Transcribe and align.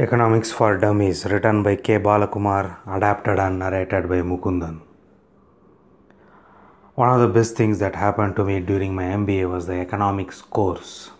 Economics 0.00 0.52
for 0.52 0.78
Dummies, 0.78 1.24
written 1.24 1.64
by 1.64 1.74
K. 1.74 1.98
Balakumar, 1.98 2.76
adapted 2.86 3.40
and 3.40 3.58
narrated 3.58 4.08
by 4.08 4.20
Mukundan. 4.22 4.80
One 6.94 7.08
of 7.08 7.18
the 7.18 7.26
best 7.26 7.56
things 7.56 7.80
that 7.80 7.96
happened 7.96 8.36
to 8.36 8.44
me 8.44 8.60
during 8.60 8.94
my 8.94 9.02
MBA 9.02 9.50
was 9.50 9.66
the 9.66 9.80
economics 9.80 10.40
course. 10.40 11.10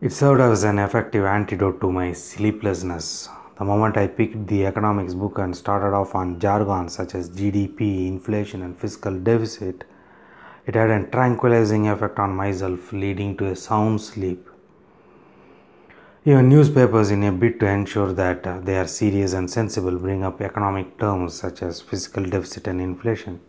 It 0.00 0.12
served 0.12 0.40
as 0.40 0.62
an 0.62 0.78
effective 0.78 1.24
antidote 1.24 1.80
to 1.80 1.90
my 1.90 2.12
sleeplessness. 2.12 3.28
The 3.58 3.64
moment 3.64 3.96
I 3.96 4.06
picked 4.06 4.46
the 4.46 4.64
economics 4.64 5.14
book 5.14 5.38
and 5.38 5.56
started 5.56 5.96
off 5.96 6.14
on 6.14 6.38
jargon 6.38 6.88
such 6.88 7.16
as 7.16 7.28
GDP, 7.28 8.06
inflation, 8.06 8.62
and 8.62 8.78
fiscal 8.78 9.18
deficit, 9.18 9.82
it 10.64 10.76
had 10.76 10.90
a 10.90 11.04
tranquilizing 11.08 11.88
effect 11.88 12.20
on 12.20 12.36
myself, 12.36 12.92
leading 12.92 13.36
to 13.38 13.46
a 13.46 13.56
sound 13.56 14.00
sleep. 14.00 14.47
Even 16.28 16.50
newspapers, 16.50 17.10
in 17.10 17.22
a 17.24 17.32
bid 17.32 17.58
to 17.58 17.66
ensure 17.66 18.12
that 18.12 18.46
uh, 18.46 18.60
they 18.60 18.76
are 18.76 18.86
serious 18.86 19.32
and 19.32 19.50
sensible, 19.50 19.96
bring 19.98 20.22
up 20.22 20.42
economic 20.42 20.98
terms 20.98 21.32
such 21.32 21.62
as 21.62 21.80
fiscal 21.80 22.22
deficit 22.22 22.66
and 22.66 22.82
inflation. 22.82 23.40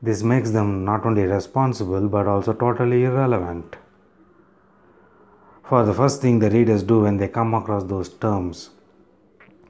This 0.00 0.22
makes 0.22 0.52
them 0.52 0.86
not 0.86 1.04
only 1.04 1.24
responsible 1.24 2.08
but 2.08 2.26
also 2.26 2.54
totally 2.54 3.04
irrelevant. 3.04 3.76
For 5.68 5.84
the 5.84 5.92
first 5.92 6.22
thing 6.22 6.38
the 6.38 6.48
readers 6.48 6.82
do 6.82 7.00
when 7.00 7.18
they 7.18 7.28
come 7.28 7.52
across 7.52 7.84
those 7.84 8.08
terms, 8.08 8.70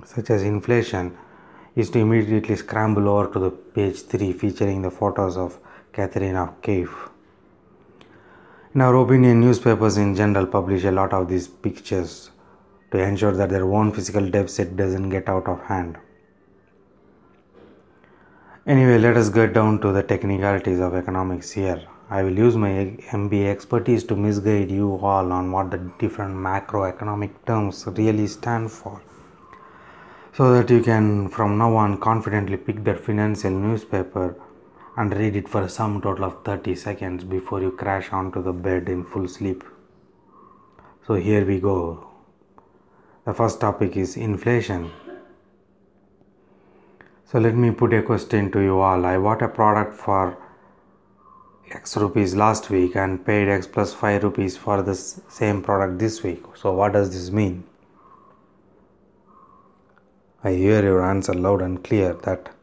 such 0.05 0.31
as 0.31 0.45
inflation, 0.45 1.19
is 1.75 1.91
to 1.91 1.99
immediately 1.99 2.55
scramble 2.55 3.09
over 3.09 3.33
to 3.33 3.41
the 3.41 3.51
page 3.51 4.01
3 4.03 4.33
featuring 4.35 4.83
the 4.83 4.93
photos 4.93 5.37
of 5.37 5.59
Katrina 5.93 6.55
Kaif. 6.63 7.09
Opinion, 8.75 9.41
newspapers 9.43 9.99
in 9.99 10.15
general 10.15 10.47
publish 10.47 10.85
a 10.85 10.91
lot 10.91 11.13
of 11.13 11.29
these 11.29 11.47
pictures 11.47 12.31
to 12.91 12.99
ensure 12.99 13.33
that 13.33 13.51
their 13.51 13.71
own 13.71 13.93
physical 13.93 14.27
deficit 14.31 14.77
doesn't 14.77 15.11
get 15.11 15.29
out 15.29 15.47
of 15.47 15.61
hand. 15.65 15.99
Anyway, 18.67 18.97
let 18.97 19.15
us 19.19 19.29
get 19.29 19.53
down 19.53 19.79
to 19.83 19.93
the 19.93 20.03
technicalities 20.03 20.81
of 20.81 20.95
economics 20.95 21.51
here. 21.51 21.83
I 22.09 22.23
will 22.23 22.39
use 22.39 22.57
my 22.57 22.97
MBA 23.11 23.51
expertise 23.51 24.05
to 24.05 24.17
misguide 24.17 24.71
you 24.71 24.97
all 25.03 25.33
on 25.33 25.53
what 25.53 25.71
the 25.71 25.79
different 25.99 26.35
macroeconomic 26.35 27.31
terms 27.47 27.87
really 27.87 28.27
stand 28.27 28.73
for 28.73 29.03
so 30.33 30.55
that 30.55 30.71
you 30.71 30.83
can 30.83 31.29
from 31.29 31.59
now 31.59 31.77
on 31.77 31.99
confidently 31.99 32.57
pick 32.57 32.83
that 32.85 32.99
financial 32.99 33.51
newspaper 33.51 34.35
and 34.97 35.15
read 35.17 35.37
it 35.37 35.49
for 35.49 35.63
a 35.63 35.69
sum 35.69 36.01
total 36.03 36.25
of 36.25 36.45
30 36.45 36.75
seconds 36.75 37.25
before 37.25 37.61
you 37.61 37.71
crash 37.71 38.13
onto 38.13 38.43
the 38.43 38.53
bed 38.53 38.89
in 38.89 39.05
full 39.05 39.27
sleep. 39.27 39.65
So 41.07 41.15
here 41.15 41.45
we 41.47 41.61
go. 41.61 42.09
The 43.25 43.33
first 43.33 43.61
topic 43.61 43.97
is 43.97 44.17
inflation. 44.17 44.91
So 47.25 47.39
let 47.39 47.55
me 47.55 47.71
put 47.71 47.95
a 47.95 48.03
question 48.03 48.53
to 48.53 48.61
you 48.61 48.81
all. 48.81 49.07
I 49.07 49.17
bought 49.17 49.43
a 49.43 49.49
product 49.49 49.95
for 49.95 50.37
X 51.71 51.97
rupees 51.97 52.35
last 52.35 52.69
week 52.69 52.95
and 52.97 53.25
paid 53.25 53.49
X 53.49 53.67
plus 53.67 53.95
5 53.95 54.25
rupees 54.25 54.57
for 54.57 54.83
the 54.83 54.95
same 54.95 55.63
product 55.63 55.99
this 55.99 56.23
week. 56.23 56.45
So 56.55 56.73
what 56.73 56.93
does 56.93 57.11
this 57.11 57.31
mean? 57.31 57.65
I 60.45 60.53
hear 60.53 60.83
your 60.83 61.03
answer 61.03 61.33
loud 61.33 61.63
and 61.63 61.83
clear 61.83 62.13
that 62.25 62.55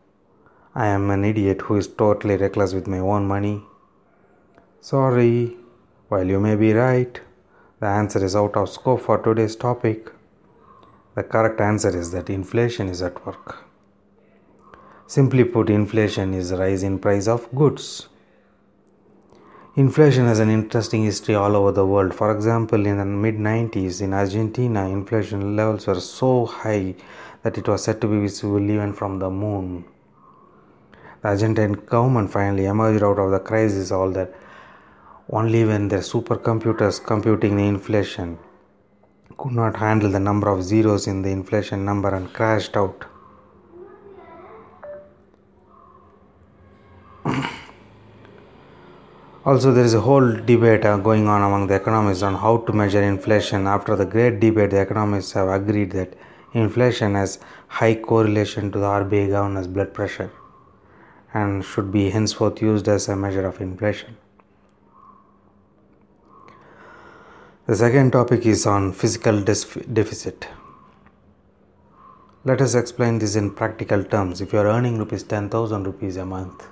I 0.75 0.85
am 0.85 1.09
an 1.09 1.25
idiot 1.25 1.61
who 1.61 1.77
is 1.77 1.87
totally 1.87 2.37
reckless 2.37 2.73
with 2.73 2.87
my 2.87 2.99
own 2.99 3.27
money. 3.27 3.63
Sorry, 4.81 5.57
while 6.09 6.27
you 6.27 6.39
may 6.39 6.55
be 6.55 6.73
right, 6.73 7.19
the 7.79 7.87
answer 7.87 8.23
is 8.23 8.35
out 8.35 8.55
of 8.55 8.69
scope 8.69 9.01
for 9.01 9.17
today's 9.17 9.55
topic. 9.55 10.11
The 11.15 11.23
correct 11.23 11.59
answer 11.59 11.89
is 11.89 12.11
that 12.11 12.29
inflation 12.29 12.87
is 12.87 13.01
at 13.01 13.25
work. 13.25 13.65
Simply 15.07 15.43
put, 15.43 15.71
inflation 15.71 16.35
is 16.35 16.53
rise 16.53 16.83
in 16.83 16.99
price 16.99 17.27
of 17.27 17.49
goods. 17.55 18.07
Inflation 19.75 20.25
has 20.25 20.39
an 20.39 20.51
interesting 20.51 21.03
history 21.03 21.33
all 21.33 21.55
over 21.55 21.71
the 21.71 21.85
world. 21.85 22.13
For 22.13 22.31
example, 22.31 22.85
in 22.85 22.97
the 22.97 23.05
mid 23.05 23.37
90s 23.37 24.01
in 24.01 24.13
Argentina, 24.13 24.87
inflation 24.87 25.55
levels 25.55 25.87
were 25.87 25.99
so 25.99 26.45
high 26.45 26.93
that 27.41 27.57
it 27.57 27.67
was 27.67 27.85
said 27.85 27.99
to 28.01 28.07
be 28.07 28.19
visible 28.19 28.61
even 28.61 28.93
from 28.93 29.17
the 29.17 29.31
moon. 29.31 29.83
The 31.21 31.27
Argentine 31.27 31.73
government 31.73 32.31
finally 32.31 32.65
emerged 32.65 33.03
out 33.03 33.19
of 33.19 33.31
the 33.31 33.39
crisis, 33.39 33.91
all 33.91 34.09
that 34.11 34.33
only 35.29 35.65
when 35.65 35.89
their 35.89 35.99
supercomputers 35.99 37.03
computing 37.03 37.57
the 37.57 37.63
inflation 37.63 38.39
could 39.37 39.51
not 39.51 39.75
handle 39.75 40.09
the 40.09 40.19
number 40.19 40.47
of 40.47 40.63
zeros 40.63 41.07
in 41.07 41.21
the 41.21 41.29
inflation 41.29 41.83
number 41.83 42.07
and 42.15 42.33
crashed 42.33 42.77
out. 42.77 43.03
also, 49.45 49.73
there 49.73 49.83
is 49.83 49.93
a 49.93 49.99
whole 49.99 50.31
debate 50.31 50.85
uh, 50.85 50.95
going 50.97 51.27
on 51.27 51.41
among 51.43 51.67
the 51.67 51.75
economists 51.75 52.23
on 52.23 52.35
how 52.35 52.55
to 52.57 52.71
measure 52.71 53.03
inflation. 53.03 53.67
After 53.67 53.97
the 53.97 54.05
great 54.05 54.39
debate, 54.39 54.69
the 54.71 54.79
economists 54.79 55.33
have 55.33 55.49
agreed 55.49 55.91
that 55.91 56.13
inflation 56.53 57.15
has 57.15 57.39
high 57.67 57.95
correlation 57.95 58.71
to 58.71 58.79
the 58.79 58.85
RBI 58.85 59.29
governor's 59.29 59.67
blood 59.67 59.93
pressure 59.93 60.31
and 61.33 61.63
should 61.63 61.91
be 61.91 62.09
henceforth 62.09 62.61
used 62.61 62.87
as 62.87 63.07
a 63.07 63.15
measure 63.15 63.45
of 63.45 63.61
inflation. 63.61 64.17
The 67.67 67.75
second 67.75 68.11
topic 68.11 68.45
is 68.47 68.65
on 68.65 68.93
fiscal 68.93 69.41
deficit. 69.41 70.47
Let 72.43 72.61
us 72.61 72.73
explain 72.73 73.19
this 73.19 73.35
in 73.35 73.51
practical 73.51 74.03
terms. 74.03 74.41
If 74.41 74.53
you 74.53 74.59
are 74.59 74.67
earning 74.67 74.97
rupees 74.97 75.23
10,000 75.23 75.83
rupees 75.83 76.17
a 76.17 76.25
month, 76.25 76.65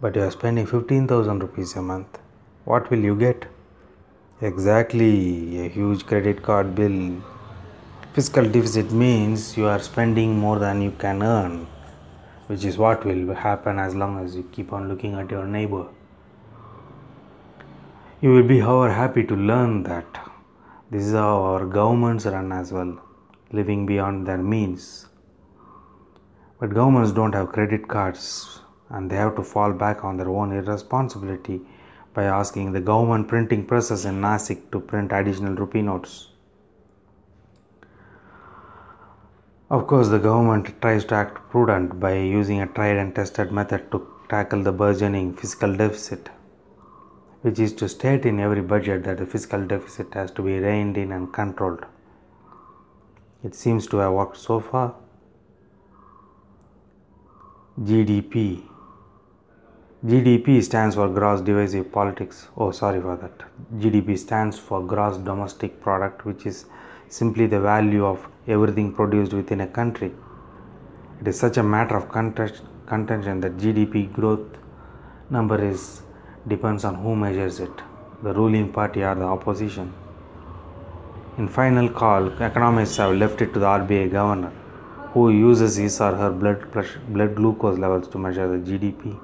but 0.00 0.16
you 0.16 0.22
are 0.22 0.30
spending 0.30 0.66
15,000 0.66 1.38
rupees 1.38 1.76
a 1.76 1.82
month, 1.82 2.18
what 2.64 2.90
will 2.90 2.98
you 2.98 3.14
get? 3.14 3.46
Exactly, 4.40 5.64
a 5.64 5.68
huge 5.68 6.06
credit 6.06 6.42
card 6.42 6.74
bill. 6.74 7.22
Fiscal 8.14 8.48
deficit 8.48 8.90
means 8.90 9.56
you 9.56 9.66
are 9.66 9.78
spending 9.78 10.36
more 10.36 10.58
than 10.58 10.82
you 10.82 10.90
can 10.92 11.22
earn 11.22 11.68
which 12.50 12.64
is 12.64 12.76
what 12.82 13.04
will 13.06 13.32
happen 13.32 13.78
as 13.78 13.94
long 13.94 14.14
as 14.20 14.34
you 14.36 14.42
keep 14.50 14.72
on 14.72 14.88
looking 14.88 15.14
at 15.14 15.30
your 15.30 15.46
neighbor. 15.46 15.86
You 18.20 18.30
will 18.30 18.42
be, 18.42 18.58
however, 18.58 18.92
happy 18.92 19.22
to 19.24 19.36
learn 19.36 19.84
that 19.84 20.18
this 20.90 21.04
is 21.06 21.12
how 21.12 21.42
our 21.50 21.64
governments 21.64 22.26
run 22.26 22.50
as 22.50 22.72
well, 22.72 22.98
living 23.52 23.86
beyond 23.86 24.26
their 24.26 24.42
means. 24.54 25.06
But 26.58 26.74
governments 26.74 27.12
don't 27.12 27.36
have 27.36 27.52
credit 27.52 27.86
cards 27.86 28.58
and 28.88 29.08
they 29.08 29.14
have 29.14 29.36
to 29.36 29.44
fall 29.44 29.72
back 29.72 30.02
on 30.02 30.16
their 30.16 30.28
own 30.28 30.52
irresponsibility 30.52 31.60
by 32.14 32.24
asking 32.24 32.72
the 32.72 32.80
government 32.80 33.28
printing 33.28 33.64
presses 33.64 34.04
in 34.04 34.20
Nasik 34.20 34.72
to 34.72 34.80
print 34.80 35.12
additional 35.12 35.54
rupee 35.54 35.82
notes. 35.82 36.30
Of 39.70 39.86
course, 39.86 40.08
the 40.08 40.18
government 40.18 40.80
tries 40.82 41.04
to 41.06 41.14
act 41.14 41.48
prudent 41.48 42.00
by 42.00 42.14
using 42.16 42.60
a 42.60 42.66
tried 42.66 42.96
and 42.96 43.14
tested 43.14 43.52
method 43.52 43.92
to 43.92 44.04
tackle 44.28 44.64
the 44.64 44.72
burgeoning 44.72 45.34
fiscal 45.34 45.76
deficit, 45.76 46.28
which 47.42 47.60
is 47.60 47.72
to 47.74 47.88
state 47.88 48.26
in 48.26 48.40
every 48.40 48.62
budget 48.62 49.04
that 49.04 49.18
the 49.18 49.26
fiscal 49.26 49.64
deficit 49.64 50.12
has 50.14 50.32
to 50.32 50.42
be 50.42 50.58
reined 50.58 50.98
in 50.98 51.12
and 51.12 51.32
controlled. 51.32 51.86
It 53.44 53.54
seems 53.54 53.86
to 53.88 53.98
have 53.98 54.12
worked 54.12 54.38
so 54.38 54.58
far. 54.58 54.96
GDP. 57.80 58.64
GDP 60.04 60.64
stands 60.64 60.96
for 60.96 61.08
gross 61.08 61.40
divisive 61.42 61.92
politics. 61.92 62.48
Oh, 62.56 62.72
sorry 62.72 63.00
for 63.00 63.16
that. 63.16 63.44
GDP 63.78 64.18
stands 64.18 64.58
for 64.58 64.82
gross 64.84 65.16
domestic 65.16 65.80
product, 65.80 66.24
which 66.24 66.44
is 66.44 66.66
simply 67.18 67.46
the 67.46 67.60
value 67.60 68.04
of 68.06 68.26
everything 68.46 68.92
produced 68.92 69.32
within 69.32 69.60
a 69.60 69.66
country. 69.66 70.12
It 71.20 71.26
is 71.28 71.38
such 71.38 71.56
a 71.56 71.62
matter 71.62 71.96
of 71.96 72.08
contention 72.08 73.40
that 73.40 73.56
GDP 73.58 74.12
growth 74.12 74.46
number 75.28 75.62
is 75.62 76.02
depends 76.46 76.84
on 76.84 76.94
who 76.94 77.16
measures 77.16 77.58
it, 77.60 77.82
the 78.22 78.32
ruling 78.32 78.72
party 78.72 79.02
or 79.02 79.14
the 79.16 79.24
opposition. 79.24 79.92
In 81.36 81.48
final 81.48 81.88
call, 81.88 82.28
economists 82.40 82.96
have 82.98 83.16
left 83.16 83.42
it 83.42 83.52
to 83.54 83.58
the 83.58 83.66
RBI 83.66 84.10
governor, 84.12 84.52
who 85.12 85.30
uses 85.30 85.76
his 85.76 86.00
or 86.00 86.14
her 86.14 86.30
blood 86.30 86.70
pressure, 86.70 87.00
blood 87.08 87.34
glucose 87.34 87.78
levels 87.78 88.08
to 88.08 88.18
measure 88.18 88.46
the 88.48 88.70
GDP. 88.70 89.18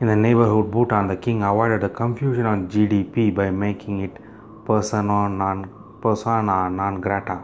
In 0.00 0.06
the 0.06 0.16
neighborhood 0.16 0.70
Bhutan, 0.70 1.08
the 1.08 1.16
king 1.16 1.42
avoided 1.42 1.80
the 1.80 1.88
confusion 1.88 2.46
on 2.46 2.68
GDP 2.68 3.34
by 3.34 3.50
making 3.50 4.00
it 4.00 4.16
persona 4.64 5.28
non 5.28 5.81
persona 6.02 6.68
non 6.68 7.00
grata. 7.00 7.42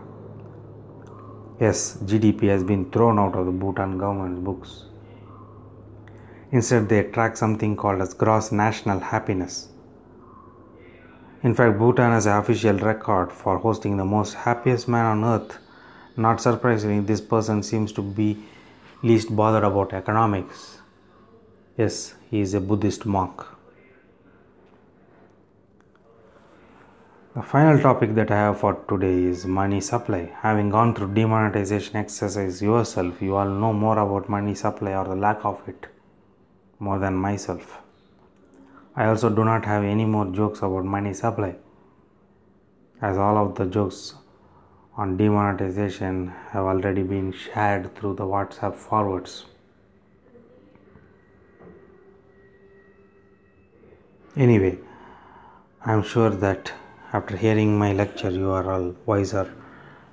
Yes, 1.61 1.99
GDP 2.05 2.49
has 2.49 2.63
been 2.63 2.91
thrown 2.91 3.19
out 3.19 3.35
of 3.37 3.47
the 3.47 3.53
Bhutan 3.53 3.99
government's 3.99 4.41
books. 4.41 4.85
Instead, 6.51 6.89
they 6.89 7.03
track 7.05 7.37
something 7.37 7.77
called 7.77 8.01
as 8.01 8.15
gross 8.15 8.53
national 8.53 9.01
happiness. 9.01 9.69
In 11.43 11.55
fact, 11.55 11.79
Bhutan 11.79 12.13
has 12.13 12.27
an 12.27 12.39
official 12.39 12.79
record 12.79 13.33
for 13.33 13.59
hosting 13.59 13.97
the 13.97 14.05
most 14.05 14.35
happiest 14.35 14.89
man 14.89 15.07
on 15.07 15.25
earth. 15.25 15.59
Not 16.17 16.41
surprisingly, 16.41 17.01
this 17.01 17.21
person 17.21 17.63
seems 17.63 17.93
to 17.93 18.03
be 18.03 18.39
least 19.03 19.35
bothered 19.37 19.65
about 19.65 19.93
economics. 19.93 20.79
Yes, 21.77 22.15
he 22.31 22.41
is 22.41 22.55
a 22.55 22.61
Buddhist 22.61 23.07
monk. 23.07 23.58
The 27.39 27.45
final 27.45 27.81
topic 27.81 28.17
that 28.17 28.33
I 28.33 28.37
have 28.37 28.59
for 28.59 28.75
today 28.89 29.23
is 29.23 29.47
money 29.47 29.81
supply. 29.81 30.33
Having 30.41 30.71
gone 30.71 30.93
through 30.93 31.15
demonetization 31.15 31.95
exercise 31.95 32.61
yourself, 32.61 33.23
you 33.23 33.37
all 33.37 33.49
know 33.49 33.73
more 33.73 33.97
about 33.97 34.29
money 34.29 34.57
supply 34.57 34.95
or 34.97 35.05
the 35.05 35.15
lack 35.15 35.45
of 35.45 35.61
it 35.69 35.87
more 36.81 36.99
than 36.99 37.15
myself. 37.15 37.79
I 38.97 39.07
also 39.07 39.31
do 39.31 39.45
not 39.45 39.65
have 39.67 39.85
any 39.85 40.05
more 40.05 40.27
jokes 40.27 40.63
about 40.63 40.85
money 40.85 41.15
supply, 41.15 41.55
as 43.01 43.17
all 43.17 43.39
of 43.39 43.55
the 43.55 43.67
jokes 43.67 44.17
on 44.97 45.17
demonetization 45.17 46.33
have 46.51 46.65
already 46.65 47.05
been 47.05 47.31
shared 47.31 47.95
through 47.95 48.17
the 48.17 48.25
WhatsApp 48.25 48.75
forwards. 48.75 49.45
Anyway, 54.37 54.77
I 55.87 55.93
am 55.93 56.03
sure 56.03 56.31
that 56.31 56.73
after 57.13 57.37
hearing 57.37 57.79
my 57.79 57.93
lecture, 57.93 58.31
you 58.31 58.51
are 58.51 58.71
all 58.71 58.95
wiser 59.07 59.51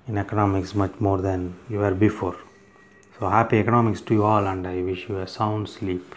in 0.07 0.17
economics 0.17 0.73
much 0.73 0.99
more 0.99 1.21
than 1.21 1.55
you 1.69 1.79
were 1.79 1.93
before. 1.93 2.37
So, 3.19 3.27
happy 3.27 3.57
economics 3.57 4.01
to 4.01 4.13
you 4.13 4.23
all, 4.23 4.47
and 4.47 4.65
I 4.65 4.81
wish 4.81 5.09
you 5.09 5.17
a 5.19 5.27
sound 5.27 5.67
sleep. 5.67 6.15